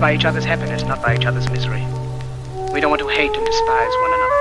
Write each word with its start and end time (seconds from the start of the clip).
by 0.00 0.14
each 0.14 0.24
other's 0.24 0.46
happiness, 0.46 0.82
not 0.84 1.02
by 1.02 1.14
each 1.14 1.26
other's 1.26 1.48
misery. 1.50 1.84
We 2.72 2.80
don't 2.80 2.88
want 2.90 3.02
to 3.02 3.08
hate 3.08 3.36
and 3.36 3.44
despise 3.46 3.92
one 4.00 4.14
another. 4.14 4.39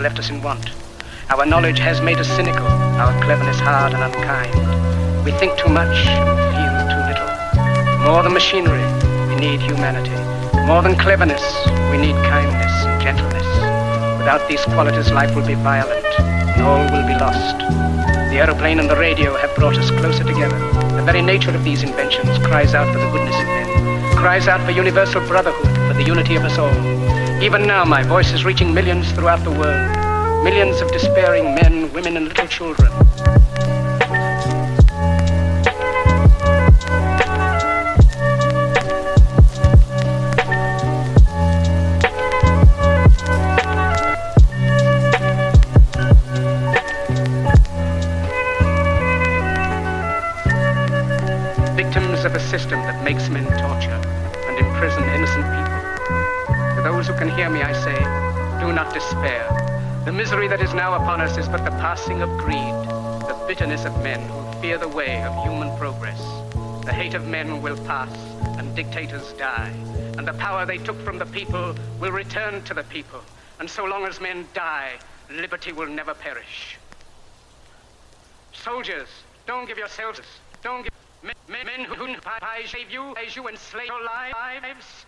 Left 0.00 0.18
us 0.18 0.30
in 0.30 0.42
want. 0.42 0.70
Our 1.30 1.44
knowledge 1.44 1.78
has 1.78 2.00
made 2.00 2.18
us 2.18 2.28
cynical, 2.28 2.66
our 2.98 3.12
cleverness 3.22 3.60
hard 3.60 3.92
and 3.92 4.02
unkind. 4.02 4.54
We 5.24 5.32
think 5.32 5.58
too 5.58 5.68
much, 5.68 5.96
feel 6.56 6.74
too 6.88 7.02
little. 7.04 7.30
More 8.04 8.22
than 8.22 8.32
machinery, 8.32 8.84
we 9.28 9.36
need 9.36 9.60
humanity. 9.60 10.14
More 10.66 10.82
than 10.82 10.96
cleverness, 10.96 11.42
we 11.90 11.98
need 11.98 12.14
kindness 12.28 12.72
and 12.86 13.02
gentleness. 13.02 13.46
Without 14.18 14.46
these 14.48 14.62
qualities, 14.64 15.10
life 15.12 15.34
will 15.34 15.46
be 15.46 15.54
violent, 15.54 16.04
and 16.18 16.62
all 16.62 16.84
will 16.92 17.06
be 17.06 17.18
lost. 17.18 17.58
The 18.30 18.38
aeroplane 18.38 18.78
and 18.78 18.88
the 18.88 18.96
radio 18.96 19.36
have 19.36 19.54
brought 19.56 19.76
us 19.78 19.90
closer 19.90 20.24
together. 20.24 20.58
The 20.96 21.02
very 21.04 21.22
nature 21.22 21.50
of 21.50 21.64
these 21.64 21.82
inventions 21.82 22.38
cries 22.46 22.74
out 22.74 22.92
for 22.92 22.98
the 22.98 23.10
goodness 23.10 23.36
of 23.40 23.46
men, 23.46 24.16
cries 24.16 24.48
out 24.48 24.60
for 24.64 24.70
universal 24.70 25.26
brotherhood, 25.26 25.76
for 25.88 25.94
the 25.94 26.04
unity 26.04 26.36
of 26.36 26.44
us 26.44 26.58
all. 26.58 27.27
Even 27.40 27.68
now, 27.68 27.84
my 27.84 28.02
voice 28.02 28.32
is 28.32 28.44
reaching 28.44 28.74
millions 28.74 29.12
throughout 29.12 29.44
the 29.44 29.50
world, 29.50 30.44
millions 30.44 30.80
of 30.80 30.90
despairing 30.90 31.54
men, 31.54 31.92
women, 31.92 32.16
and 32.16 32.26
little 32.26 32.48
children. 32.48 32.90
victims 51.76 52.24
of 52.24 52.34
a 52.34 52.40
system 52.40 52.80
that 52.80 53.04
makes 53.04 53.28
men 53.28 53.46
torture 53.60 53.90
and 54.48 54.58
imprison 54.58 55.04
innocent 55.04 55.44
people. 55.54 55.67
Those 56.98 57.06
who 57.06 57.14
can 57.14 57.28
hear 57.28 57.48
me, 57.48 57.62
I 57.62 57.72
say, 57.74 57.96
do 58.58 58.72
not 58.72 58.92
despair. 58.92 59.46
The 60.04 60.10
misery 60.10 60.48
that 60.48 60.60
is 60.60 60.74
now 60.74 60.94
upon 60.94 61.20
us 61.20 61.38
is 61.38 61.48
but 61.48 61.64
the 61.64 61.70
passing 61.70 62.22
of 62.22 62.28
greed, 62.38 62.74
the 63.28 63.44
bitterness 63.46 63.84
of 63.84 63.96
men 64.02 64.20
who 64.28 64.60
fear 64.60 64.78
the 64.78 64.88
way 64.88 65.22
of 65.22 65.32
human 65.44 65.70
progress. 65.78 66.20
The 66.84 66.92
hate 66.92 67.14
of 67.14 67.28
men 67.28 67.62
will 67.62 67.76
pass 67.86 68.12
and 68.58 68.74
dictators 68.74 69.32
die, 69.34 69.72
and 70.18 70.26
the 70.26 70.32
power 70.32 70.66
they 70.66 70.78
took 70.78 71.00
from 71.02 71.18
the 71.18 71.26
people 71.26 71.72
will 72.00 72.10
return 72.10 72.64
to 72.64 72.74
the 72.74 72.82
people. 72.82 73.20
And 73.60 73.70
so 73.70 73.84
long 73.84 74.04
as 74.04 74.20
men 74.20 74.48
die, 74.52 74.94
liberty 75.30 75.70
will 75.70 75.86
never 75.86 76.14
perish. 76.14 76.78
Soldiers, 78.52 79.06
don't 79.46 79.68
give 79.68 79.78
yourselves, 79.78 80.20
don't 80.64 80.82
give 80.82 80.92
men, 81.22 81.34
men, 81.48 81.64
men 81.64 81.84
who 81.84 82.16
save 82.66 82.90
you, 82.90 83.14
as 83.24 83.36
you 83.36 83.46
enslave 83.46 83.86
your 83.86 84.02
lives. 84.02 85.04